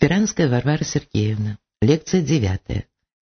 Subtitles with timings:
[0.00, 1.58] Спиранская Варвара Сергеевна.
[1.82, 2.86] Лекция девятая.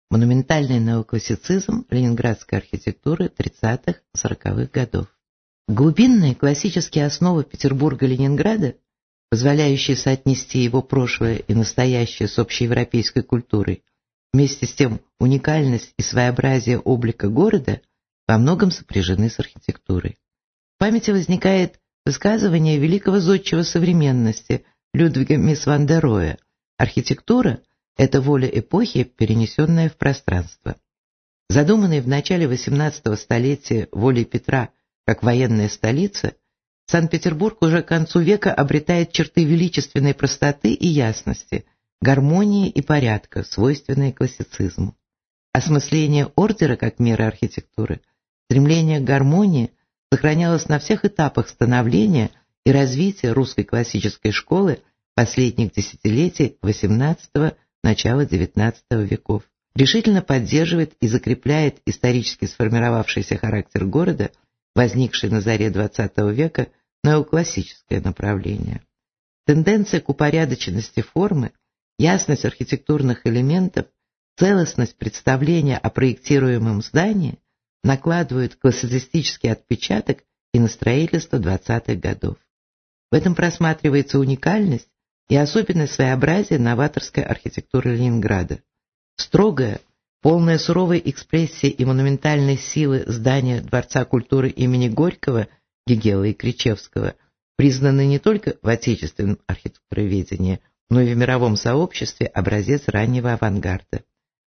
[0.08, 5.08] Монументальный неоклассицизм ленинградской архитектуры 30-40-х годов.
[5.66, 8.76] Глубинные классические основы Петербурга-Ленинграда,
[9.30, 13.82] позволяющие соотнести его прошлое и настоящее с общеевропейской культурой,
[14.32, 17.80] вместе с тем уникальность и своеобразие облика города
[18.28, 20.20] во многом сопряжены с архитектурой.
[20.76, 24.64] В памяти возникает высказывание великого зодчего современности
[24.94, 26.38] Людвига Мисс Ван дер Роя–
[26.80, 27.60] Архитектура–
[27.98, 30.76] это воля эпохи, перенесенная в пространство.
[31.50, 34.70] Задуманный в начале XVIII столетия волей Петра
[35.04, 36.32] как военная столица,
[36.86, 41.66] Санкт-Петербург уже к концу века обретает черты величественной простоты и ясности,
[42.00, 44.96] гармонии и порядка, свойственные классицизму.
[45.52, 48.00] Осмысление ордера как меры архитектуры,
[48.46, 49.72] стремление к гармонии
[50.10, 52.30] сохранялось на всех этапах становления
[52.64, 54.82] и развития русской классической школы
[55.20, 59.42] последних десятилетий XVIII– начала XIX веков.
[59.74, 64.30] Решительно поддерживает и закрепляет исторически сформировавшийся характер города,
[64.74, 66.68] возникший на заре XX века,
[67.04, 68.80] неоклассическое направление.
[69.44, 71.52] Тенденция к упорядоченности формы,
[71.98, 73.88] ясность архитектурных элементов,
[74.38, 77.38] целостность представления о проектируемом здании
[77.84, 80.24] накладывают классицистический отпечаток
[80.54, 82.38] и на строительство 20-х годов.
[83.10, 84.88] В этом просматривается уникальность
[85.30, 88.58] и особенное своеобразие новаторской архитектуры Ленинграда.
[89.16, 89.80] Строгая,
[90.22, 95.46] полная суровой экспрессии и монументальной силы здания Дворца культуры имени Горького,
[95.86, 97.14] Гегела и Кричевского
[97.56, 104.02] признаны не только в отечественном архитектуроведении, но и в мировом сообществе образец раннего авангарда.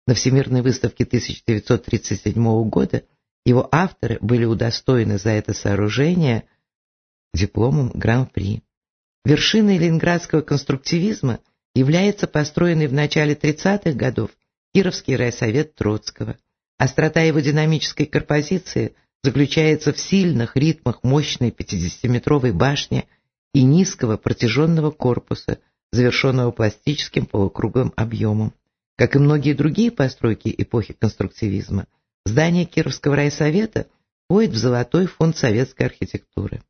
[0.08, 3.04] На Всемирной выставке 1937 года
[3.46, 6.44] его авторы были удостоены за это сооружение
[7.34, 8.65] дипломом Гран-при.
[9.26, 11.40] Вершиной ленинградского конструктивизма
[11.74, 14.30] является построенный в начале 30-х годов
[14.72, 16.38] Кировский райсовет Троцкого.
[16.78, 23.08] Острота его динамической композиции заключается в сильных ритмах мощной 50-метровой башни
[23.56, 25.58] и низкого протяженного корпуса,
[25.92, 28.54] завершенного пластическим полукруглым объемом.
[28.96, 31.88] Как и многие другие постройки эпохи конструктивизма,
[32.26, 33.88] здание Кировского райсовета
[34.30, 36.62] входит в золотой фонд советской архитектуры.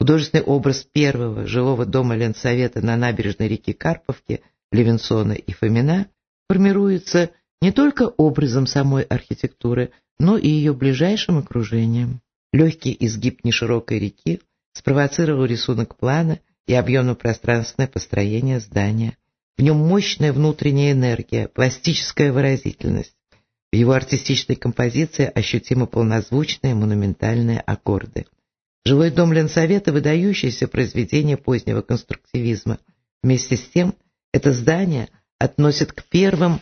[0.00, 6.06] Художественный образ первого жилого дома Ленсовета на набережной реки Карповки, Левинсона и Фомина
[6.48, 12.20] формируется не только образом самой архитектуры, но и ее ближайшим окружением.
[12.52, 14.40] Легкий изгиб неширокой реки
[14.72, 19.16] спровоцировал рисунок плана и объемно-пространственное построение здания.
[19.56, 23.14] В нем мощная внутренняя энергия, пластическая выразительность.
[23.72, 28.26] В его артистичной композиции ощутимо полнозвучные монументальные аккорды.
[28.84, 32.78] Жилой дом Ленсовета– выдающееся произведение позднего конструктивизма.
[33.22, 33.94] Вместе с тем,
[34.32, 35.08] это здание
[35.38, 36.60] относит к первым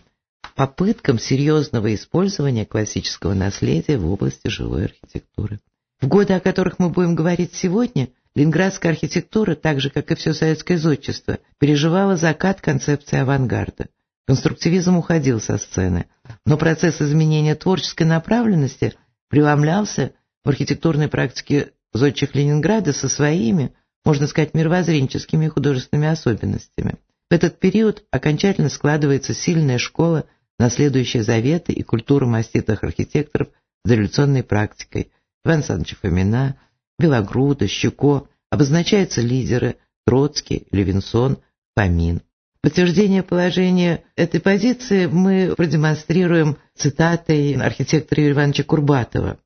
[0.55, 5.61] попыткам серьезного использования классического наследия в области жилой архитектуры.
[6.01, 10.35] В годы, о которых мы будем говорить сегодня, ленинградская архитектура, так же, как и все
[10.35, 13.89] советское зодчество, переживала закат концепции авангарда.
[14.27, 16.07] Конструктивизм уходил со сцены,
[16.45, 18.95] но процесс изменения творческой направленности
[19.29, 20.13] преломлялся
[20.45, 23.73] в архитектурной практике зодчих Ленинграда со своими,
[24.05, 26.97] можно сказать, мировоззренческими художественными особенностями.
[27.31, 30.27] В этот период окончательно складывается сильная школа,
[30.59, 33.49] наследующая заветы и культуру маститых архитекторов
[33.85, 35.11] с революционной практикой.
[35.45, 36.57] Иван Александрович Фомина,
[36.99, 39.77] Белогруда, Щуко, обозначаются лидеры
[40.07, 41.39] Троцкий, Левинсон,
[41.77, 42.23] Фомин.
[42.63, 49.39] Подтверждение положения этой позиции мы продемонстрируем цитатой архитектора Юрия Ивановича Курбатова.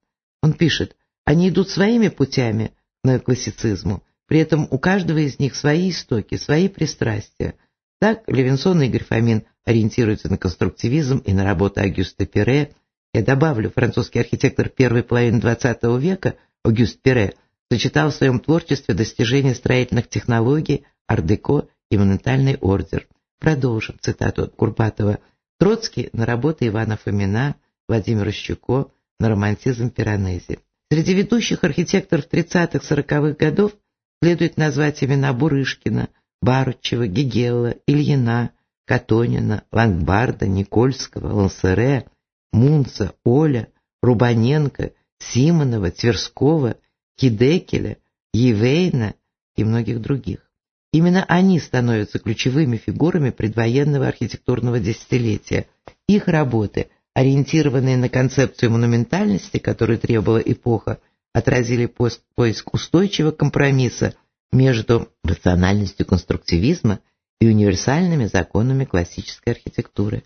[0.43, 0.97] Он пишет,
[1.31, 2.73] они идут своими путями
[3.05, 7.55] к классицизму, при этом у каждого из них свои истоки, свои пристрастия.
[8.01, 12.73] Так Левинсон и Игорь Фомин ориентируются на конструктивизм и на работу Агюста Пере.
[13.15, 17.35] Я добавлю, французский архитектор первой половины XX века Агюст Пере
[17.71, 23.07] сочетал в своем творчестве достижения строительных технологий, ардеко и монументальный ордер.
[23.39, 25.21] Продолжим цитату от Курбатова.
[25.61, 27.55] Троцкий на работы Ивана Фомина,
[27.89, 28.91] Владимира Щуко,
[29.21, 30.59] на романтизм Пиранези.
[30.93, 33.77] Среди ведущих архитекторов 30-40-х годов
[34.21, 36.09] следует назвать имена Бурышкина,
[36.43, 38.51] Баручева, Гигелла, Ильина,
[38.87, 42.07] Катонина, Лангбарда, Никольского, Лансере,
[42.53, 43.69] Мунца, Оля,
[44.03, 46.75] Рубаненко, Симонова, Тверского,
[47.17, 47.99] Кидекеля,
[48.33, 49.15] Евейна
[49.55, 50.51] и многих других.
[50.93, 55.67] Именно они становятся ключевыми фигурами предвоенного архитектурного десятилетия.
[56.09, 61.01] Их работы– ориентированные на концепцию монументальности, которую требовала эпоха,
[61.33, 64.15] отразили поиск устойчивого компромисса
[64.53, 67.01] между рациональностью конструктивизма
[67.41, 70.25] и универсальными законами классической архитектуры.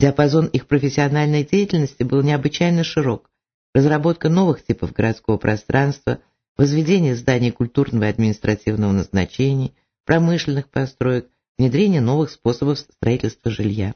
[0.00, 3.30] Диапазон их профессиональной деятельности был необычайно широк.
[3.74, 6.20] Разработка новых типов городского пространства,
[6.56, 9.72] возведение зданий культурного и административного назначения,
[10.04, 11.28] промышленных построек,
[11.58, 13.94] внедрение новых способов строительства жилья.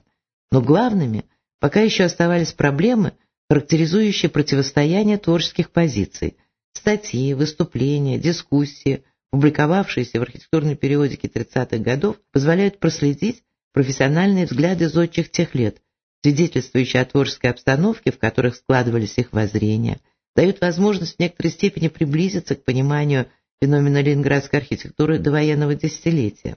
[0.50, 1.24] Но главными
[1.60, 3.12] пока еще оставались проблемы,
[3.48, 6.36] характеризующие противостояние творческих позиций,
[6.72, 15.54] статьи, выступления, дискуссии, публиковавшиеся в архитектурной периодике 30-х годов, позволяют проследить профессиональные взгляды зодчих тех
[15.54, 15.82] лет,
[16.22, 20.00] свидетельствующие о творческой обстановке, в которых складывались их воззрения,
[20.34, 23.26] дают возможность в некоторой степени приблизиться к пониманию
[23.60, 26.56] феномена ленинградской архитектуры до военного десятилетия.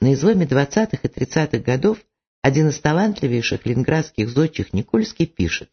[0.00, 1.98] На изломе 20-х и 30-х годов
[2.42, 5.70] один из талантливейших ленинградских зодчих Никольский пишет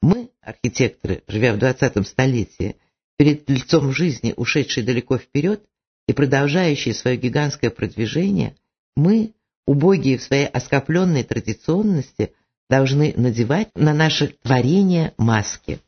[0.00, 2.76] «Мы, архитекторы, живя в 20-м столетии,
[3.18, 5.62] перед лицом жизни, ушедшей далеко вперед
[6.06, 8.56] и продолжающей свое гигантское продвижение,
[8.94, 9.32] мы,
[9.66, 12.32] убогие в своей оскопленной традиционности,
[12.68, 15.80] должны надевать на наше творение маски.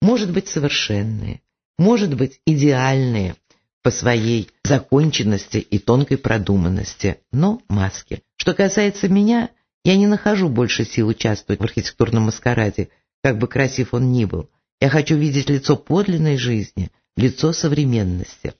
[0.00, 1.40] Может быть, совершенные,
[1.78, 3.36] может быть, идеальные
[3.82, 8.22] по своей законченности и тонкой продуманности, но маски.
[8.36, 9.50] Что касается меня,
[9.86, 12.88] я не нахожу больше сил участвовать в архитектурном маскараде,
[13.22, 14.50] как бы красив он ни был.
[14.80, 18.54] Я хочу видеть лицо подлинной жизни, лицо современности.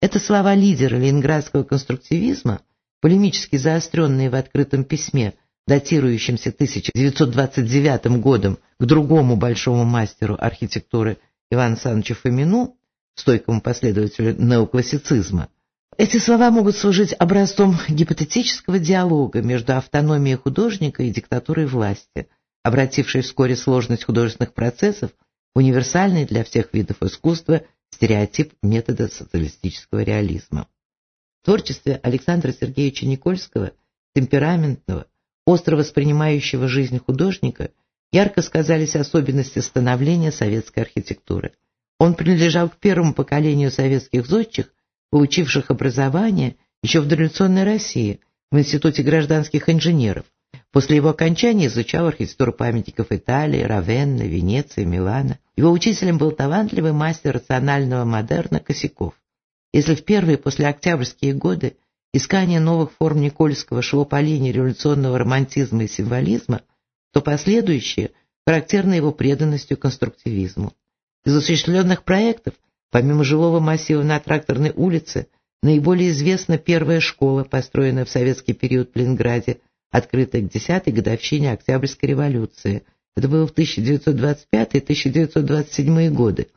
[0.00, 2.62] Это слова лидера ленинградского конструктивизма,
[3.02, 5.34] полемически заостренные в открытом письме,
[5.66, 11.18] датирующемся 1929 годом к другому большому мастеру архитектуры
[11.50, 12.78] Ивану Александровичу Фомину,
[13.16, 15.50] стойкому последователю неоклассицизма,
[15.96, 22.28] эти слова могут служить образцом гипотетического диалога между автономией художника и диктатурой власти,
[22.62, 25.10] обратившей вскоре сложность художественных процессов
[25.54, 30.68] в универсальный для всех видов искусства стереотип метода социалистического реализма.
[31.42, 33.72] В творчестве Александра Сергеевича Никольского,
[34.14, 35.06] темпераментного,
[35.46, 37.70] остро воспринимающего жизнь художника,
[38.12, 41.54] ярко сказались особенности становления советской архитектуры.
[41.98, 44.72] Он принадлежал к первому поколению советских зодчих,
[45.10, 48.20] получивших образование еще в дореволюционной России
[48.50, 50.24] в Институте гражданских инженеров.
[50.72, 55.38] После его окончания изучал архитектуру памятников Италии, Равенны, Венеции, Милана.
[55.56, 59.14] Его учителем был талантливый мастер рационального модерна Косяков.
[59.72, 61.76] Если в первые послеоктябрьские годы
[62.12, 66.62] искание новых форм Никольского шло по линии революционного романтизма и символизма,
[67.12, 68.12] то последующие
[68.46, 70.72] характерны его преданностью конструктивизму.
[71.24, 72.54] Из осуществленных проектов–
[72.90, 75.28] Помимо жилого массива на Тракторной улице,
[75.62, 79.60] наиболее известна первая школа, построенная в советский период в Ленинграде,
[79.90, 82.82] открытая к 10-й годовщине Октябрьской революции.
[83.16, 86.48] Это было в 1925-1927 годы.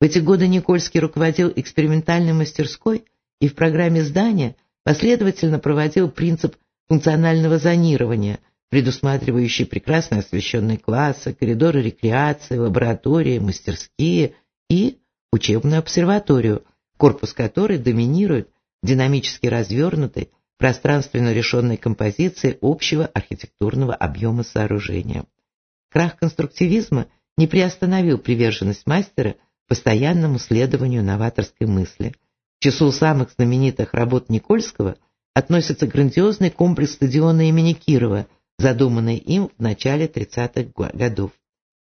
[0.00, 3.04] В эти годы Никольский руководил экспериментальной мастерской
[3.40, 6.56] и в программе здания последовательно проводил принцип
[6.88, 8.38] функционального зонирования,
[8.70, 14.32] предусматривающий прекрасно освещенные классы, коридоры рекреации, лаборатории, мастерские
[14.68, 14.98] и
[15.32, 16.64] учебную обсерваторию,
[16.96, 18.50] корпус которой доминирует
[18.82, 25.24] динамически развернутой, пространственно решенной композиции общего архитектурного объема сооружения.
[25.90, 27.06] Крах конструктивизма
[27.36, 29.36] не приостановил приверженность мастера
[29.68, 32.14] постоянному следованию новаторской мысли.
[32.58, 34.96] К числу самых знаменитых работ Никольского
[35.34, 38.26] относится грандиозный комплекс стадиона имени Кирова,
[38.58, 41.32] задуманный им в начале 30-х годов.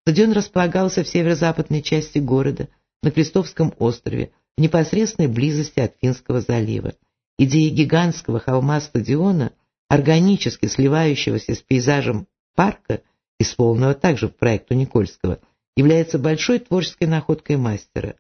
[0.04, 2.68] Стадион располагался в северо-западной части города,
[3.04, 6.94] на Крестовском острове, в непосредственной близости от Финского залива.
[7.38, 9.54] Идея гигантского холма-стадиона,
[9.88, 13.02] органически сливающегося с пейзажем парка,
[13.40, 15.40] исполненного также в проекту Никольского,
[15.78, 18.16] является большой творческой находкой мастера.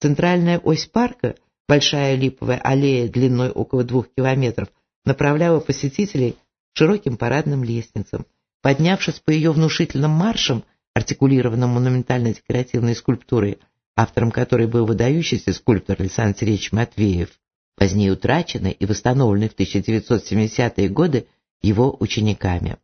[0.00, 1.36] Центральная ось парка,
[1.68, 4.68] большая липовая аллея длиной около двух километров,
[5.04, 6.36] направляла посетителей
[6.72, 8.26] широким парадным лестницам.
[8.62, 10.64] Поднявшись по ее внушительным маршам,
[10.94, 13.58] артикулированным монументально-декоративной скульптурой,
[13.96, 17.30] автором которой был выдающийся скульптор Александр Сергеевич Матвеев,
[17.76, 21.26] позднее утраченный и восстановленный в 1970-е годы
[21.62, 22.76] его учениками.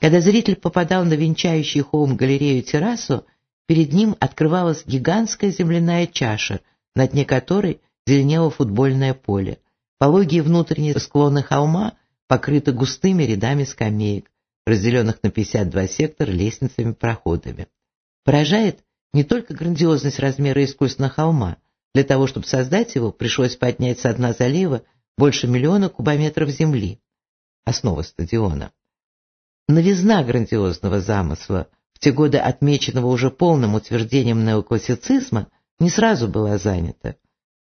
[0.00, 3.26] Когда зритель попадал на венчающий холм галерею террасу,
[3.66, 6.60] перед ним открывалась гигантская земляная чаша,
[6.94, 9.58] на дне которой зеленело футбольное поле.
[9.98, 11.94] Пологие внутренние склоны холма
[12.26, 14.30] покрыты густыми рядами скамеек,
[14.66, 17.68] разделенных на 52 сектора лестницами-проходами.
[18.24, 18.80] Поражает
[19.12, 21.56] не только грандиозность размера искусственного холма.
[21.94, 24.82] Для того, чтобы создать его, пришлось поднять со дна залива
[25.18, 27.00] больше миллиона кубометров земли.
[27.64, 28.72] Основа стадиона.
[29.68, 35.48] Новизна грандиозного замысла, в те годы отмеченного уже полным утверждением неоклассицизма,
[35.78, 37.16] не сразу была занята.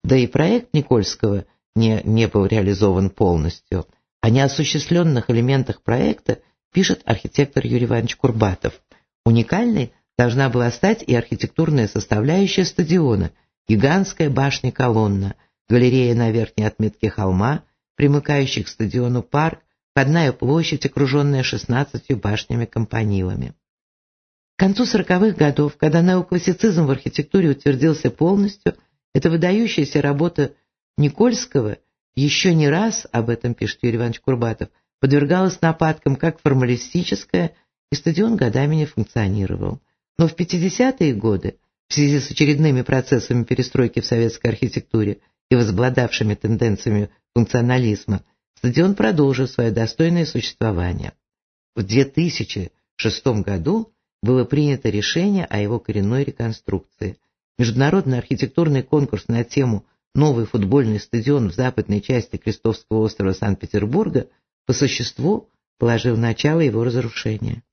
[0.04, 3.88] Да и проект Никольского не, не был реализован полностью.
[4.22, 6.40] О неосуществленных элементах проекта
[6.74, 8.82] пишет архитектор Юрий Иванович Курбатов.
[9.26, 13.32] Уникальной должна была стать и архитектурная составляющая стадиона,
[13.68, 15.36] гигантская башня-колонна,
[15.70, 17.64] галерея на верхней отметке холма,
[17.96, 19.60] примыкающий к стадиону парк,
[19.94, 23.54] входная площадь, окруженная 16 башнями-компанилами.
[24.56, 28.76] К концу 40-х годов, когда неоклассицизм в архитектуре утвердился полностью,
[29.14, 30.54] эта выдающаяся работа
[30.98, 31.78] Никольского
[32.16, 34.70] еще не раз, об этом пишет Юрий Иванович Курбатов,
[35.00, 37.54] подвергалась нападкам как формалистическая,
[37.92, 39.80] и стадион годами не функционировал.
[40.18, 41.58] Но в 50-е годы,
[41.88, 45.20] в связи с очередными процессами перестройки в советской архитектуре
[45.50, 48.24] и возобладавшими тенденциями функционализма,
[48.56, 51.14] стадион продолжил свое достойное существование.
[51.76, 53.94] В 2006 году
[54.24, 57.18] было принято решение о его коренной реконструкции.
[57.60, 64.28] Международный архитектурный конкурс на тему «Новый футбольный стадион в западной части Крестовского острова Санкт-Петербурга»
[64.66, 67.64] по существу положил начало его разрушения.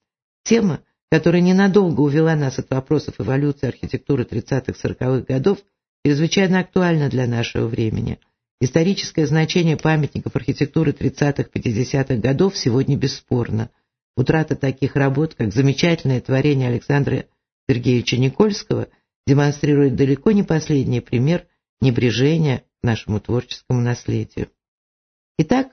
[0.42, 0.80] Тема,
[1.14, 5.58] которая ненадолго увела нас от вопросов эволюции архитектуры 30-40-х годов,
[6.04, 8.18] чрезвычайно актуальна для нашего времени–
[8.64, 13.70] Историческое значение памятников архитектуры 30-50-х годов сегодня бесспорно.
[14.16, 17.26] Утрата таких работ, как замечательное творение Александра
[17.68, 18.88] Сергеевича Никольского,
[19.26, 21.46] демонстрирует далеко не последний пример
[21.82, 24.48] небрежения нашему творческому наследию.
[25.36, 25.68] Итак,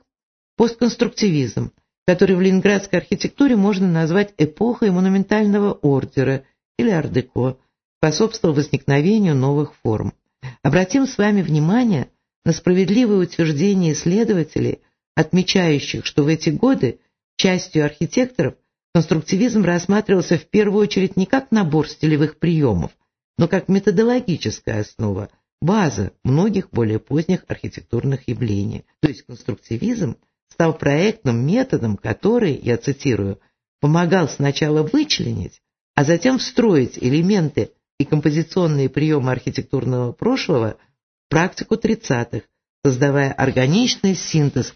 [0.58, 1.72] постконструктивизм,
[2.12, 6.44] который в ленинградской архитектуре можно назвать эпохой монументального ордера
[6.78, 7.58] или ар-деко,
[8.00, 10.14] способствовал возникновению новых форм.
[10.62, 12.10] Обратим с вами внимание–
[12.46, 14.80] на справедливое утверждение исследователей,
[15.16, 17.00] отмечающих, что в эти годы
[17.38, 18.56] частью архитекторов
[18.94, 22.92] конструктивизм рассматривался в первую очередь не как набор стилевых приемов,
[23.38, 25.30] но как методологическая основа,
[25.62, 28.84] база многих более поздних архитектурных явлений.
[29.00, 30.18] То есть конструктивизм
[30.52, 33.40] стал проектным методом, который, я цитирую,
[33.80, 35.62] помогал сначала вычленить,
[35.96, 40.78] а затем встроить элементы и композиционные приемы архитектурного прошлого–
[41.32, 42.42] практику 30-х,
[42.84, 44.76] создавая органичный синтез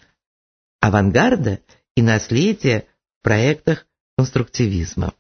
[0.79, 1.59] авангарда
[1.95, 2.85] и наследия
[3.19, 3.85] в проектах
[4.17, 5.13] конструктивизма.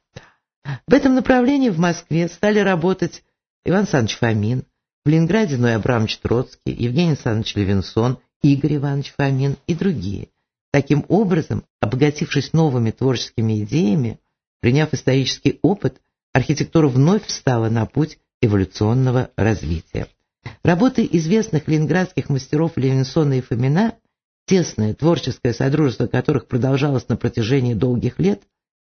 [0.87, 3.23] В этом направлении в Москве стали работать
[3.65, 4.63] Иван Александрович Фомин,
[5.03, 10.29] в Ленинграде Ной Абрамович Троцкий, Евгений Александрович Левинсон, Игорь Иванович Фомин и другие.
[10.75, 14.19] Таким образом, обогатившись новыми творческими идеями,
[14.59, 16.01] приняв исторический опыт,
[16.33, 20.07] архитектура вновь встала на путь эволюционного развития.
[20.65, 23.93] Работы известных ленинградских мастеров Левинсона и Фомина,
[24.47, 28.41] тесное творческое содружество которых продолжалось на протяжении долгих лет,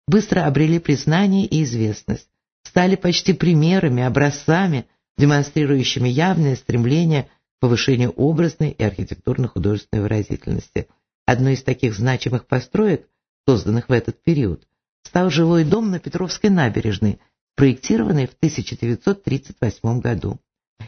[0.10, 2.28] быстро обрели признание и известность,
[2.64, 10.88] стали почти примерами, образцами, демонстрирующими явное стремление к повышению образной и архитектурно-художественной выразительности.
[11.28, 13.06] Одной из таких значимых построек,
[13.46, 14.66] созданных в этот период,
[15.04, 17.20] стал жилой дом на Петровской набережной,
[17.56, 20.40] проектированный в 1938 году.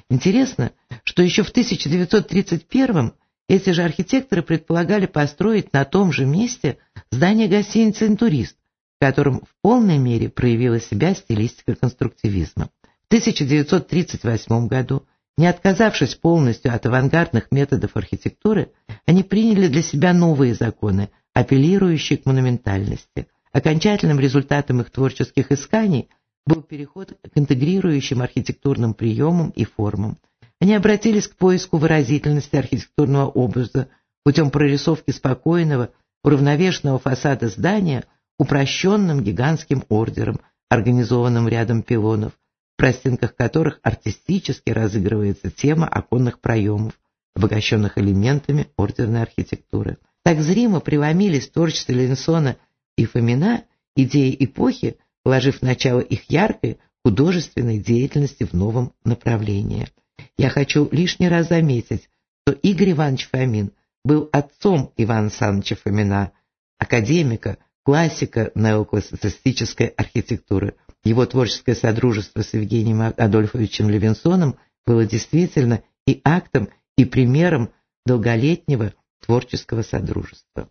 [0.09, 0.71] Интересно,
[1.03, 3.13] что еще в 1931
[3.49, 6.77] эти же архитекторы предполагали построить на том же месте
[7.11, 8.55] здание гостиницы «Интурист»,
[8.95, 12.69] в котором в полной мере проявила себя стилистика конструктивизма.
[13.03, 15.05] В 1938 году,
[15.39, 18.73] не отказавшись полностью от авангардных методов архитектуры,
[19.05, 23.27] они приняли для себя новые законы, апеллирующие к монументальности.
[23.53, 26.09] Окончательным результатом их творческих исканий
[26.45, 30.17] был переход к интегрирующим архитектурным приемам и формам.
[30.59, 33.87] Они обратились к поиску выразительности архитектурного образа
[34.25, 35.91] путем прорисовки спокойного,
[36.21, 38.03] уравновешенного фасада здания
[38.37, 42.33] упрощенным гигантским ордером, организованным рядом пилонов,
[42.79, 46.93] в простенках которых артистически разыгрывается тема оконных проемов,
[47.35, 49.97] обогащенных элементами ордерной архитектуры.
[50.23, 52.55] Так зримо преломились творчество Ленсона
[52.95, 53.65] и Фомина
[53.97, 59.89] идеи эпохи, положив начало их яркой художественной деятельности в новом направлении.
[60.37, 62.09] Я хочу лишний раз заметить,
[62.47, 63.73] что Игорь Иванович Фомин
[64.05, 66.31] был отцом Ивана Александровича Фомина,
[66.77, 70.75] академика, классика неоклассицистической архитектуры.
[71.03, 77.69] Его творческое содружество с Евгением Адольфовичем Левинсоном было действительно и актом, и примером
[78.05, 78.93] долголетнего
[79.25, 80.69] творческого содружества.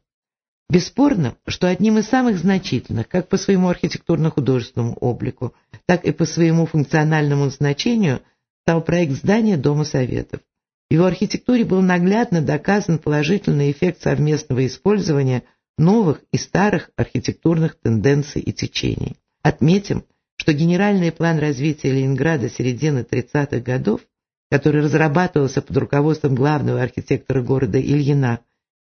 [0.71, 5.55] Бесспорно, что одним из самых значительных, как по своему архитектурно-художественному облику,
[5.87, 8.21] так и по своему функциональному значению,
[8.65, 10.41] стал проект здания Дома Советов.
[10.91, 15.45] В его архитектуре был наглядно доказан положительный эффект совместного использования
[15.79, 19.17] новых и старых архитектурных тенденций и течений.
[19.43, 20.05] Отметим,
[20.49, 24.01] что генеральный план развития Ленинграда середины 30-х годов,
[24.51, 28.41] который разрабатывался под руководством главного архитектора города Ильина,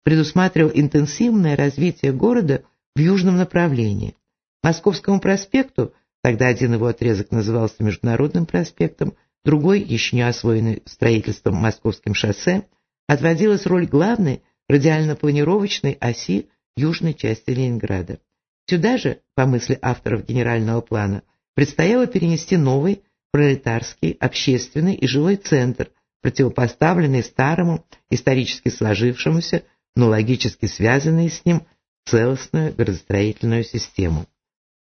[0.04, 2.62] предусматривал интенсивное развитие города
[2.94, 4.14] в южном направлении.
[4.62, 12.14] Московскому проспекту, тогда один его отрезок назывался Международным проспектом, другой, еще не освоенный строительством Московским
[12.14, 12.66] шоссе,
[13.08, 18.20] отводилась роль главной радиально-планировочной оси южной части Ленинграда.
[18.66, 21.24] Сюда же, по мысли авторов генерального плана,
[21.58, 25.90] предстояло перенести новый пролетарский, общественный и жилой центр,
[26.22, 29.64] противопоставленный старому, исторически сложившемуся,
[29.96, 31.66] но логически связанный с ним
[32.06, 34.26] целостную градостроительную систему.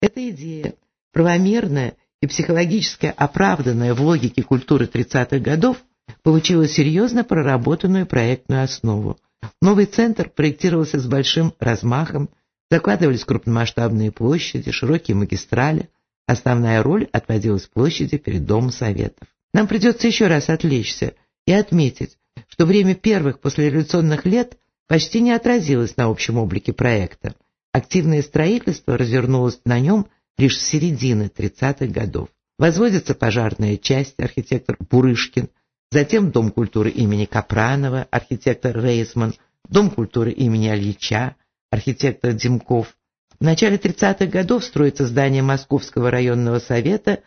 [0.01, 0.73] Эта идея,
[1.13, 5.77] правомерная и психологически оправданная в логике культуры 30-х годов,
[6.23, 9.17] получила серьезно проработанную проектную основу.
[9.61, 12.29] Новый центр проектировался с большим размахом,
[12.69, 15.87] закладывались крупномасштабные площади, широкие магистрали,
[16.27, 19.27] основная роль отводилась площади перед Домом Советов.
[19.53, 21.13] Нам придется еще раз отвлечься
[21.45, 22.17] и отметить,
[22.47, 27.35] что время первых послереволюционных лет почти не отразилось на общем облике проекта.
[27.71, 32.29] Активное строительство развернулось на нем лишь с середины 30-х годов.
[32.57, 35.49] Возводится пожарная часть, архитектор Бурышкин,
[35.91, 39.33] затем Дом культуры имени Капранова, архитектор Рейсман,
[39.67, 41.35] Дом культуры имени Ильича,
[41.69, 42.95] архитектор Димков.
[43.39, 47.21] В начале 30-х годов строится здание Московского районного совета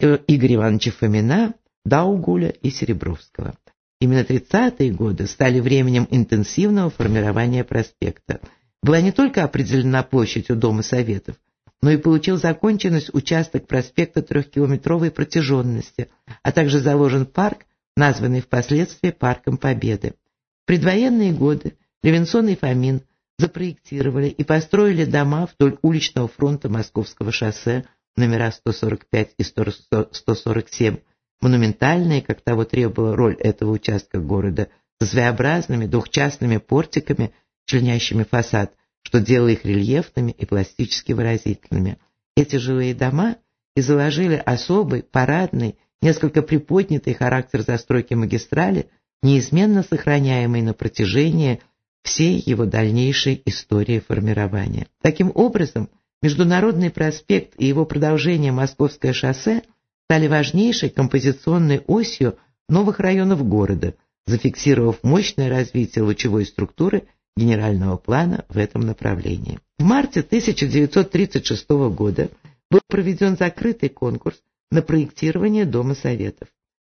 [0.00, 3.54] э, Игоря Ивановича Фомина, Даугуля и Серебровского.
[4.00, 8.40] Именно 30-е годы стали временем интенсивного формирования проспекта.
[8.82, 11.36] Была не только определена площадь у Дома Советов,
[11.82, 16.08] но и получил законченность участок проспекта трехкилометровой протяженности,
[16.42, 17.66] а также заложен парк,
[17.96, 20.14] названный впоследствии Парком Победы.
[20.62, 23.02] В предвоенные годы Левинсон и Фомин
[23.38, 27.84] запроектировали и построили дома вдоль уличного фронта Московского шоссе
[28.16, 30.96] номера 145 и 147,
[31.40, 34.68] монументальные, как того требовала роль этого участка города,
[35.00, 37.32] с своеобразными двухчастными портиками,
[37.66, 41.98] членящими фасад, что делало их рельефными и пластически выразительными.
[42.36, 43.36] Эти жилые дома
[43.74, 48.88] и заложили особый, парадный, несколько приподнятый характер застройки магистрали,
[49.22, 51.60] неизменно сохраняемый на протяжении
[52.06, 54.86] всей его дальнейшей истории формирования.
[55.02, 55.90] Таким образом,
[56.22, 59.62] Международный проспект и его продолжение Московское шоссе
[60.04, 62.38] стали важнейшей композиционной осью
[62.68, 63.94] новых районов города,
[64.26, 69.58] зафиксировав мощное развитие лучевой структуры генерального плана в этом направлении.
[69.78, 72.30] В марте 1936 года
[72.70, 74.40] был проведен закрытый конкурс
[74.70, 76.48] на проектирование Дома Советов.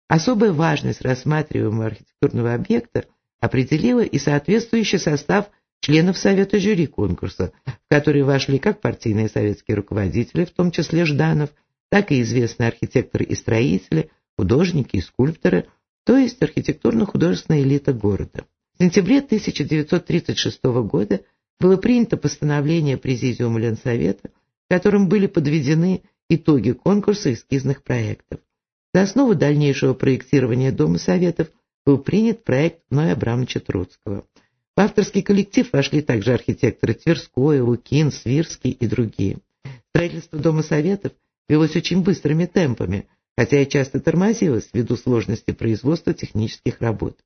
[0.08, 3.06] Особая важность рассматриваемого архитектурного объекта
[3.40, 10.44] определила и соответствующий состав членов Совета жюри конкурса, в который вошли как партийные советские руководители,
[10.44, 11.50] в том числе Жданов,
[11.90, 15.66] так и известные архитекторы и строители, художники и скульпторы,
[16.04, 18.44] то есть архитектурно-художественная элита города.
[18.78, 21.20] В сентябре 1936 года
[21.58, 24.30] было принято постановление Президиума Ленсовета,
[24.66, 28.40] в котором были подведены итоги конкурса эскизных проектов.
[28.92, 31.48] За основу дальнейшего проектирования Дома Советов
[31.86, 34.26] был принят проект Ноя Абрамовича Троцкого.
[34.76, 39.38] В авторский коллектив вошли также архитекторы Тверской, Лукин, Свирский и другие.
[39.90, 41.12] Строительство Дома Советов
[41.48, 43.06] велось очень быстрыми темпами,
[43.38, 47.18] хотя и часто тормозилось ввиду сложности производства технических работ.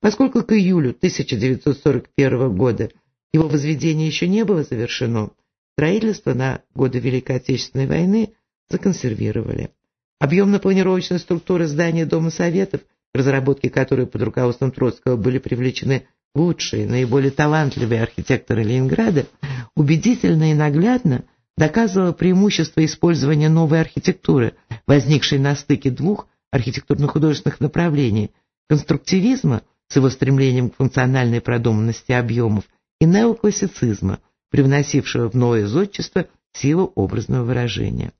[0.00, 2.90] Поскольку к июлю 1941 года
[3.32, 5.30] его возведение еще не было завершено,
[5.74, 8.34] строительство на годы Великой Отечественной войны
[8.68, 9.70] законсервировали.
[10.18, 12.82] Объемно-планировочная структура здания Дома Советов,
[13.14, 19.26] разработки которой под руководством Троцкого были привлечены лучшие, наиболее талантливые архитекторы Ленинграда,
[19.74, 21.24] убедительно и наглядно
[21.56, 24.54] доказывала преимущество использования новой архитектуры,
[24.86, 28.30] возникшей на стыке двух архитектурно-художественных направлений–
[28.68, 32.64] конструктивизма с его стремлением к функциональной продуманности объемов
[33.00, 34.20] и неоклассицизма,
[34.50, 38.12] привносившего в новое зодчество силу образного выражения.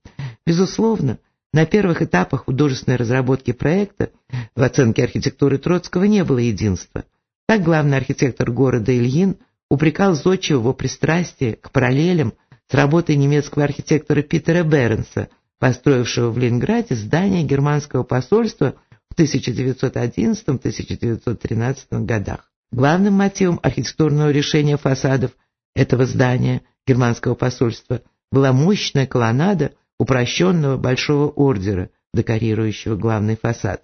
[0.45, 1.19] Безусловно,
[1.53, 4.09] на первых этапах художественной разработки проекта
[4.55, 7.03] в оценке архитектуры Троцкого не было единства.
[7.47, 9.35] Так главный архитектор города Ильин
[9.69, 12.33] упрекал Зодчего его пристрастии к параллелям
[12.69, 15.27] с работой немецкого архитектора Питера Беренса,
[15.59, 18.75] построившего в Ленинграде здание германского посольства
[19.09, 22.49] в 1911-1913 годах.
[22.71, 25.31] Главным мотивом архитектурного решения фасадов
[25.75, 33.83] этого здания германского посольства была мощная колоннада упрощенного большого ордера, декорирующего главный фасад.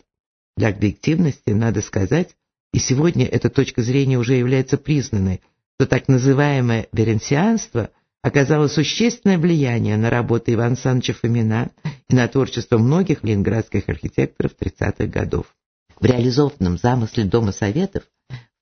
[0.56, 2.30] Для объективности надо сказать,
[2.74, 5.42] и сегодня эта точка зрения уже является признанной,
[5.76, 7.92] что так называемое веренсианство
[8.24, 11.70] оказало существенное влияние на работы Ивана Александровича Фомина
[12.10, 15.56] и на творчество многих ленинградских архитекторов 30-х годов.
[16.00, 18.06] В реализованном замысле Дома Советов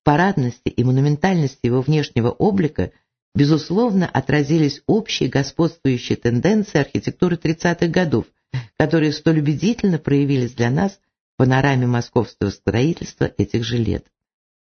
[0.04, 2.92] парадности и монументальности его внешнего облика
[3.36, 8.26] безусловно отразились общие господствующие тенденции архитектуры 30-х годов,
[8.80, 10.94] которые столь убедительно проявились для нас
[11.34, 14.06] в панораме московского строительства этих же лет.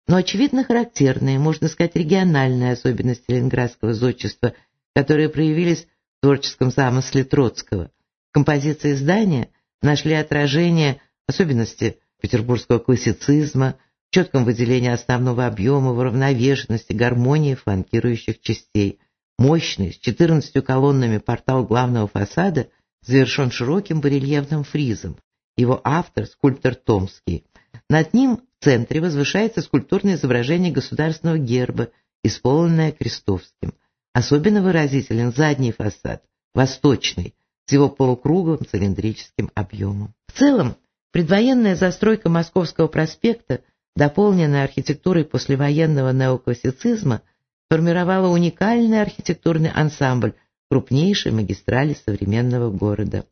[0.07, 4.53] Но очевидно характерные, можно сказать, региональные особенности ленинградского зодчества,
[4.95, 7.91] которые проявились в творческом замысле Троцкого.
[8.31, 9.49] Композиции здания
[9.81, 13.82] нашли отражение особенности петербургского классицизма, в
[14.13, 18.99] четком выделении основного объема, в уравновешенности, гармонии фланкирующих частей.
[19.39, 22.67] Мощный, с 14 колоннами портал главного фасада
[23.01, 25.17] завершен широким барельефным фризом.
[25.57, 27.43] Его автор– скульптор Томский.
[27.89, 31.89] Над ним в центре возвышается скульптурное изображение государственного герба,
[32.23, 33.73] исполненное Крестовским.
[34.13, 36.23] Особенно выразителен задний фасад,
[36.53, 37.33] восточный,
[37.65, 40.13] с его полукруглым цилиндрическим объемом.
[40.27, 40.75] В целом,
[41.11, 43.61] предвоенная застройка Московского проспекта,
[43.95, 47.21] дополненная архитектурой послевоенного неоклассицизма,
[47.69, 50.33] формировала уникальный архитектурный ансамбль
[50.69, 53.25] крупнейшей магистрали современного города.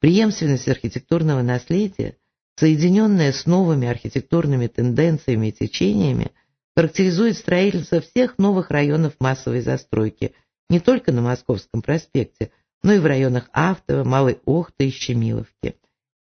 [0.00, 2.16] Преемственность архитектурного наследия,
[2.56, 6.30] соединенная с новыми архитектурными тенденциями и течениями,
[6.76, 10.34] характеризует строительство всех новых районов массовой застройки
[10.68, 12.50] не только на Московском проспекте,
[12.82, 15.76] но и в районах Автова, Малой Охты и Щемиловки.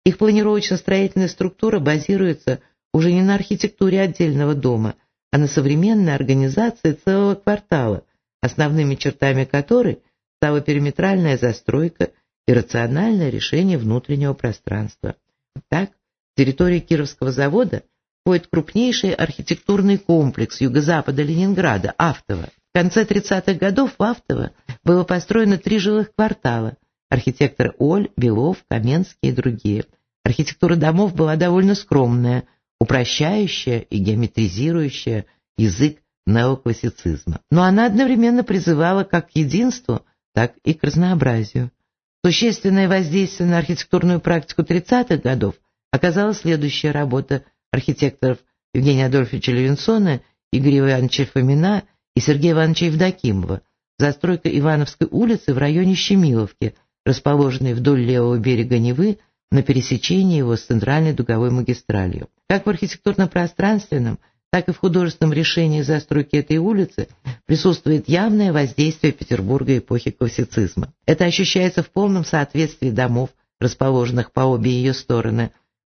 [0.05, 2.61] Их планировочно-строительная структура базируется
[2.93, 4.95] уже не на архитектуре отдельного дома,
[5.31, 8.03] а на современной организации целого квартала,
[8.41, 9.99] основными чертами которой
[10.37, 12.11] стала периметральная застройка
[12.47, 15.15] и рациональное решение внутреннего пространства.
[15.69, 15.91] Так,
[16.35, 17.83] территория Кировского завода
[18.23, 22.49] входит крупнейший архитектурный комплекс юго-запада Ленинграда, Автово.
[22.69, 24.51] В конце 30-х годов в Автово
[24.83, 26.77] было построено три жилых квартала.
[27.09, 29.85] Архитекторы Оль, Белов, Каменский и другие.
[30.23, 32.45] Архитектура домов была довольно скромная,
[32.81, 37.39] упрощающая и геометризирующая язык неоклассицизма.
[37.51, 41.69] Но она одновременно призывала как к единству, так и к разнообразию.
[42.25, 45.53] Существенное воздействие на архитектурную практику 30-х годов
[45.91, 48.39] оказала следующая работа архитекторов
[48.73, 51.83] Евгения Адольфовича Левинсона, Игоря Ивановича Фомина
[52.15, 53.61] и Сергея Ивановича Евдокимова,
[53.99, 56.73] застройка Ивановской улицы в районе Щемиловки,
[57.05, 59.19] расположенной вдоль левого берега Невы
[59.51, 62.29] на пересечении его с центральной дуговой магистралью.
[62.47, 67.07] Как в архитектурно-пространственном, так и в художественном решении застройки этой улицы
[67.45, 70.93] присутствует явное воздействие Петербурга эпохи классицизма.
[71.05, 75.51] Это ощущается в полном соответствии домов, расположенных по обе ее стороны.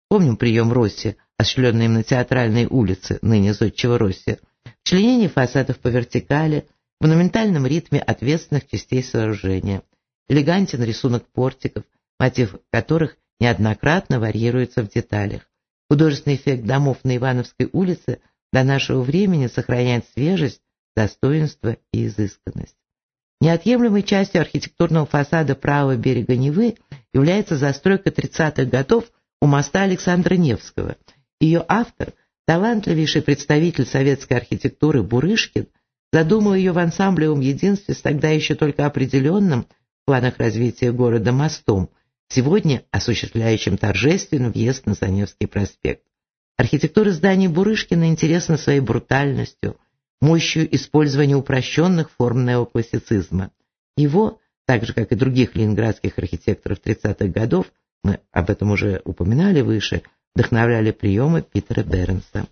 [0.08, 4.38] Помним прием Росси, осуществленный им на театральной улице, ныне Зодчего Росси,
[4.84, 6.66] членение фасадов по вертикали,
[7.00, 9.82] в монументальном ритме ответственных частей сооружения.
[10.28, 11.84] Элегантен рисунок портиков,
[12.18, 15.42] мотив которых неоднократно варьируется в деталях.
[15.90, 18.20] Художественный эффект домов на Ивановской улице
[18.52, 20.60] до нашего времени сохраняет свежесть,
[20.96, 22.76] достоинство и изысканность.
[23.40, 26.76] Неотъемлемой частью архитектурного фасада правого берега Невы
[27.12, 29.04] является застройка 30-х годов
[29.40, 30.96] у моста Александра Невского.
[31.40, 32.12] Ее автор–
[32.46, 35.66] Талантливейший представитель советской архитектуры Бурышкин
[36.12, 41.88] задумал ее в ансамблевом единстве с тогда еще только определенным в планах развития города мостом,
[42.28, 46.02] сегодня осуществляющим торжественный въезд на Заневский проспект.
[46.56, 49.76] Архитектура зданий Бурышкина интересна своей брутальностью,
[50.20, 53.50] мощью использования упрощенных форм неоклассицизма.
[53.96, 59.62] Его, так же как и других ленинградских архитекторов 30-х годов, мы об этом уже упоминали
[59.62, 60.02] выше,
[60.34, 62.46] вдохновляли приемы Питера Бернса.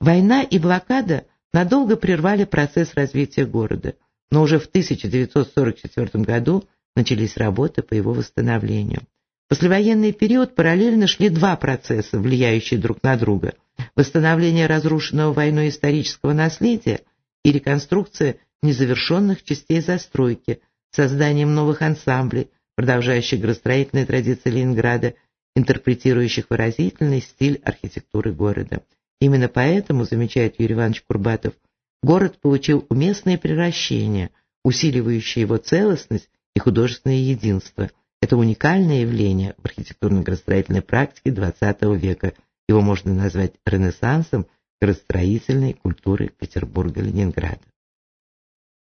[0.00, 3.94] Война и блокада надолго прервали процесс развития города,
[4.30, 6.64] но уже в 1944 году
[6.96, 9.02] начались работы по его восстановлению.
[9.46, 13.54] В послевоенный период параллельно шли два процесса, влияющие друг на друга–
[13.96, 17.00] восстановление разрушенного войной исторического наследия
[17.44, 25.14] и реконструкция незавершенных частей застройки, созданием новых ансамблей, продолжающих градостроительные традиции Ленинграда
[25.54, 28.82] интерпретирующих выразительный стиль архитектуры города.
[29.20, 31.54] Именно поэтому, замечает Юрий Иванович Курбатов,
[32.02, 34.30] город получил уместное превращение,
[34.64, 37.90] усиливающее его целостность и художественное единство.
[38.20, 42.34] Это уникальное явление в архитектурно-градостроительной практике XX века.
[42.68, 44.46] Его можно назвать ренессансом
[44.80, 47.60] градостроительной культуры Петербурга-Ленинграда.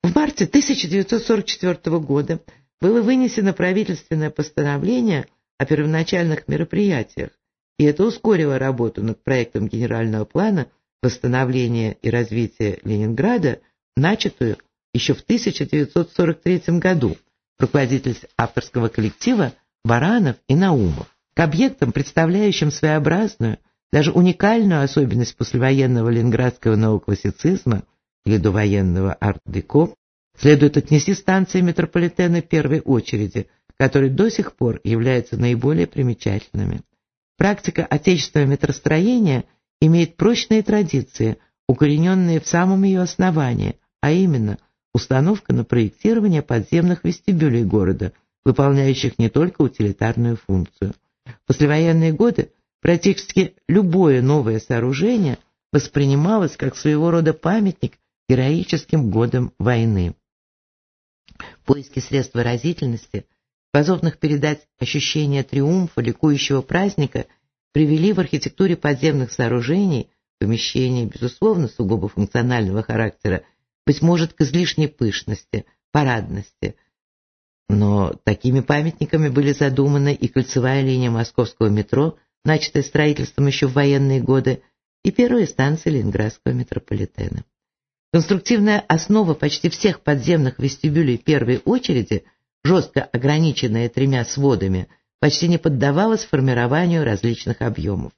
[0.03, 2.40] В марте 1944 года
[2.81, 5.27] было вынесено правительственное постановление–
[5.62, 7.31] о первоначальных мероприятиях,
[7.79, 10.68] и это ускорило работу над проектом генерального плана
[11.03, 13.61] восстановления и развития Ленинграда,
[13.96, 14.59] начатую
[14.92, 17.16] еще в 1943 году
[17.62, 19.53] руководитель авторского коллектива
[19.85, 21.09] Баранов и Наумов.
[21.35, 23.59] К объектам, представляющим своеобразную,
[23.92, 27.85] Даже уникальную особенность послевоенного ленинградского неоклассицизма
[28.25, 29.94] или довоенного арт-деко
[30.38, 36.81] следует отнести станции метрополитена первой очереди, которые до сих пор являются наиболее примечательными.
[37.37, 39.44] Практика отечественного метростроения
[39.81, 41.37] имеет прочные традиции,
[41.68, 44.59] укорененные в самом ее основании, а именно
[44.94, 48.12] установка на проектирование подземных вестибюлей города,
[48.44, 50.94] выполняющих не только утилитарную функцию.
[51.24, 52.50] В послевоенные годы
[52.83, 55.38] Практически любое новое сооружение
[55.72, 60.16] воспринималось как своего рода памятник героическим годам войны.
[61.64, 63.24] Поиски средств выразительности,
[63.70, 67.26] способных передать ощущение триумфа, ликующего праздника,
[67.72, 73.44] привели в архитектуре подземных сооружений помещения, безусловно, сугубо функционального характера,
[73.87, 76.77] быть может, к излишней пышности, парадности.
[77.68, 84.21] Но такими памятниками были задуманы и кольцевая линия московского метро– начатое строительством еще в военные
[84.21, 84.62] годы,
[85.05, 87.45] и первые станции Ленинградского метрополитена.
[88.12, 92.25] Конструктивная основа почти всех подземных вестибюлей первой очереди,
[92.62, 98.12] жестко ограниченная тремя сводами, почти не поддавалась формированию различных объемов.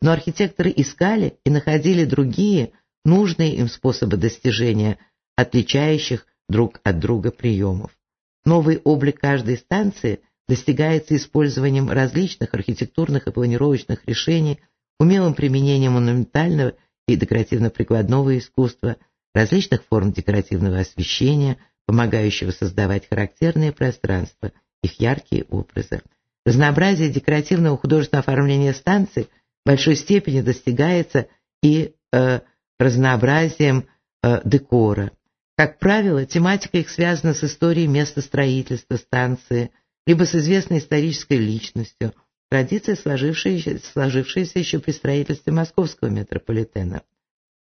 [0.00, 2.72] Но архитекторы искали и находили другие,
[3.04, 4.98] нужные им способы достижения,
[5.38, 7.96] отличающих друг от друга приемов.
[8.44, 14.58] Новый облик каждой станции достигается использованием различных архитектурных и планировочных решений,
[14.98, 16.72] умелым применением монументального
[17.06, 18.96] и декоративно-прикладного искусства,
[19.32, 24.50] различных форм декоративного освещения, помогающего создавать характерные пространства,
[24.82, 26.02] их яркие образы.
[26.44, 29.28] Разнообразие декоративного художественного оформления станций
[29.64, 31.28] в большой степени достигается
[31.62, 32.40] и э,
[32.80, 33.86] разнообразием
[34.24, 35.12] э, декора.
[35.58, 39.70] Как правило, тематика их связана с историей места строительства станции–
[40.08, 42.14] либо с известной исторической личностью,
[42.48, 47.02] традиция, сложившаяся, сложившаяся еще при строительстве московского метрополитена.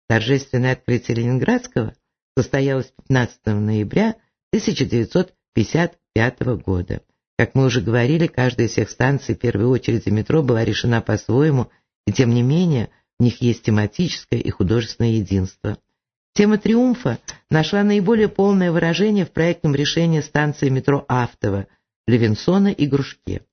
[0.08, 1.96] Торжественное открытие Ленинградского
[2.38, 4.18] состоялось 15 ноября
[4.54, 7.02] 1955 года.
[7.36, 11.72] Как мы уже говорили, каждая из всех станций первой очереди метро была решена по-своему,
[12.06, 15.80] и тем не менее в них есть тематическое и художественное единство.
[16.36, 17.18] Тема «Триумфа»
[17.50, 21.68] нашла наиболее полное выражение в проектном решении станции метро «Автово»,
[22.08, 23.46] Левинсона и Грушке.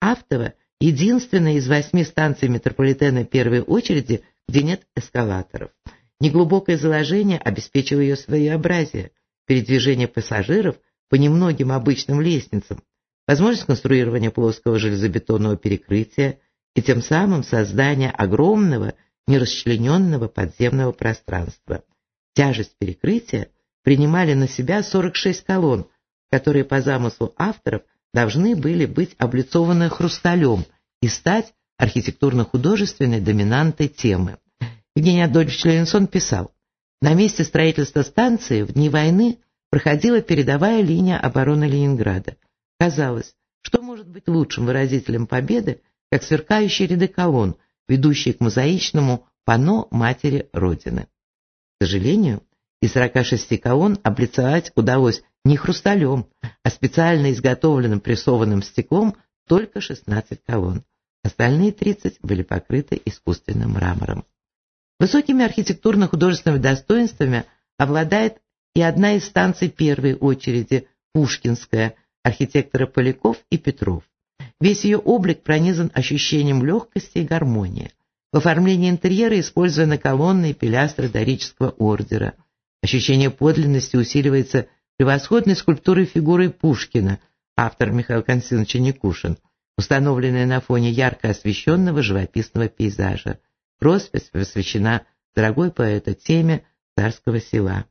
[0.00, 5.70] Автово– единственная из восьми станций метрополитена первой очереди, где нет эскалаторов.
[6.18, 9.12] Неглубокое заложение обеспечило ее своеобразие,
[9.46, 10.74] передвижение пассажиров
[11.08, 12.82] по немногим обычным лестницам,
[13.28, 16.40] возможность конструирования плоского железобетонного перекрытия
[16.74, 18.94] и тем самым создания огромного
[19.28, 21.84] нерасчлененного подземного пространства.
[22.34, 23.48] Тяжесть перекрытия
[23.82, 25.86] принимали на себя 46 колонн,
[26.30, 30.64] которые по замыслу авторов должны были быть облицованы хрусталем
[31.00, 34.38] и стать архитектурно-художественной доминантой темы.
[34.96, 36.52] Евгений Адольфович Ленинсон писал,
[37.00, 39.38] «На месте строительства станции в дни войны
[39.70, 42.36] проходила передовая линия обороны Ленинграда.
[42.78, 47.56] Казалось, что может быть лучшим выразителем победы, как сверкающие ряды колонн,
[47.88, 51.08] ведущие к мозаичному панно матери Родины.
[51.78, 52.42] К сожалению,
[52.80, 56.26] из 46 колонн облицовать удалось не хрусталем,
[56.62, 60.84] а специально изготовленным прессованным стеклом только 16 колонн.
[61.22, 64.24] Остальные 30 были покрыты искусственным мрамором.
[65.00, 67.44] Высокими архитектурно-художественными достоинствами
[67.78, 68.38] обладает
[68.74, 74.02] и одна из станций первой очереди, Пушкинская, архитектора Поляков и Петров.
[74.60, 77.92] Весь ее облик пронизан ощущением легкости и гармонии.
[78.34, 82.34] В оформлении интерьера использованы колонны и пилястры дорического ордера.
[82.82, 84.66] Ощущение подлинности усиливается
[84.96, 87.20] превосходной скульптурой фигуры Пушкина,
[87.56, 89.38] автор Михаил Константинович Никушин,
[89.78, 93.38] установленная на фоне ярко освещенного живописного пейзажа.
[93.78, 95.02] Роспись посвящена
[95.36, 96.64] дорогой поэта теме
[96.98, 97.84] царского села.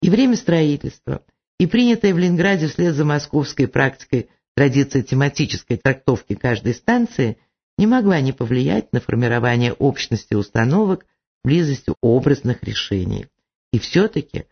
[0.00, 1.24] И время строительства,
[1.58, 7.38] и принятая в Ленинграде вслед за московской практикой традиция тематической трактовки каждой станции
[7.78, 11.06] не могла не повлиять на формирование общности установок
[11.44, 13.26] близостью образных решений.
[13.72, 14.46] И все-таки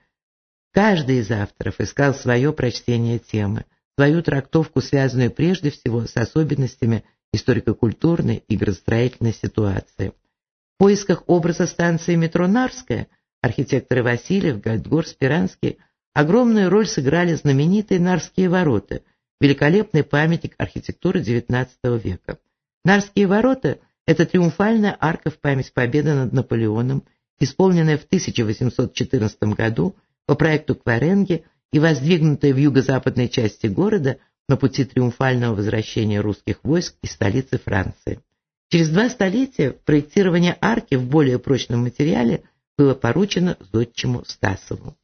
[0.75, 3.65] Каждый из авторов искал свое прочтение темы,
[3.97, 10.09] свою трактовку, связанную прежде всего с особенностями историко-культурной и градостроительной ситуации.
[10.09, 13.07] В поисках образа станции метро Нарская
[13.41, 15.79] архитекторы Васильев, Гальдгор, Спиранский
[16.13, 19.03] огромную роль сыграли знаменитые Нарские ворота,
[19.41, 21.69] великолепный памятник архитектуры XIX
[22.03, 22.39] века.
[22.85, 27.05] Нарские ворота– это триумфальная арка в память победы над Наполеоном,
[27.41, 34.19] исполненная в 1814 году по проекту Кваренги и воздвигнутая в юго-западной части города
[34.49, 38.21] на пути триумфального возвращения русских войск из столицы Франции.
[38.69, 42.45] Через два столетия проектирование арки в более прочном материале
[42.77, 44.97] было поручено зодчему Стасову.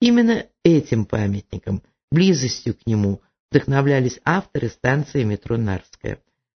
[0.00, 6.18] Именно этим памятником, близостью к нему, вдохновлялись авторы станции метро Нарская.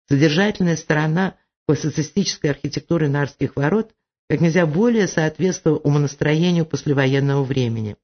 [0.08, 1.36] Содержательная сторона
[1.66, 3.92] классицистической архитектуры Нарских ворот
[4.28, 7.96] как нельзя более соответствовала умонастроению послевоенного времени.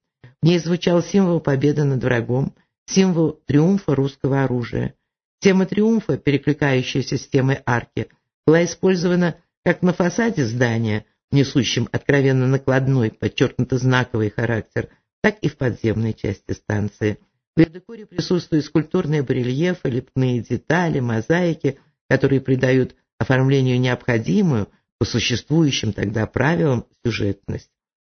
[0.42, 2.54] В ней звучал символ победы над врагом,
[2.86, 4.94] символ триумфа русского оружия.
[5.40, 8.08] Тема триумфа, перекликающаяся с темой арки,
[8.46, 14.88] была использована как на фасаде здания, несущем откровенно накладной, подчеркнуто знаковый характер,
[15.22, 17.18] так и в подземной части станции.
[17.56, 24.68] В ее декоре присутствуют скульптурные барельефы, лепные детали, мозаики, которые придают оформлению необходимую,
[24.98, 27.70] по существующим тогда правилам, сюжетность.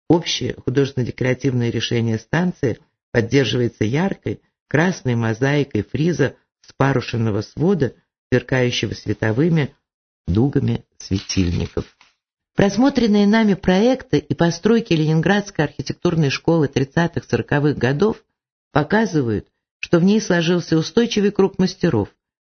[0.09, 2.79] Общее художественно-декоративное решение станции
[3.11, 7.93] поддерживается яркой красной мозаикой фриза спарушенного свода,
[8.29, 9.73] сверкающего световыми
[10.27, 11.85] дугами светильников.
[12.55, 18.23] Просмотренные нами проекты и постройки Ленинградской архитектурной школы 30-40-х годов
[18.71, 19.47] показывают,
[19.79, 22.09] что в ней сложился устойчивый круг мастеров,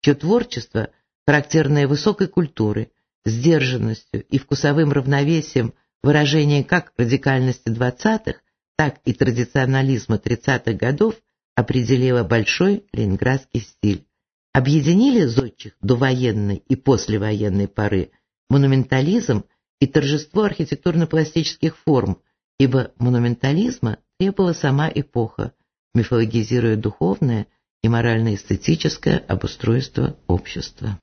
[0.02, 0.90] чье творчество,
[1.28, 2.92] характерное высокой культуры,
[3.26, 8.36] сдержанностью и вкусовым равновесием выражения как радикальности 20-х,
[8.78, 11.16] так и традиционализма 30-х годов
[11.56, 14.06] определило большой ленинградский стиль.
[14.54, 18.12] Объединили зодчих довоенной и послевоенной поры
[18.50, 19.46] монументализм
[19.80, 22.22] и торжество архитектурно-пластических форм,
[22.58, 25.54] ибо монументализма требовала сама эпоха,
[25.94, 27.48] мифологизируя духовное
[27.84, 30.94] и морально-эстетическое обустройство общества.